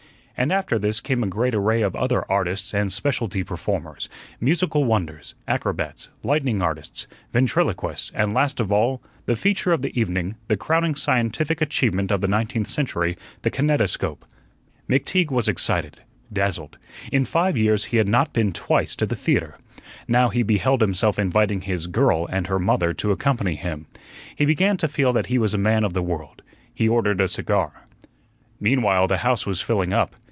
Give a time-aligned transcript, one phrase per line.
[0.37, 5.35] And after this came a great array of other "artists" and "specialty performers," musical wonders,
[5.47, 10.95] acrobats, lightning artists, ventriloquists, and last of all, "The feature of the evening, the crowning
[10.95, 14.25] scientific achievement of the nineteenth century, the kinetoscope."
[14.89, 15.99] McTeague was excited,
[16.33, 16.79] dazzled.
[17.11, 19.59] In five years he had not been twice to the theatre.
[20.07, 23.85] Now he beheld himself inviting his "girl" and her mother to accompany him.
[24.35, 26.41] He began to feel that he was a man of the world.
[26.73, 27.85] He ordered a cigar.
[28.59, 30.15] Meanwhile the house was filling up.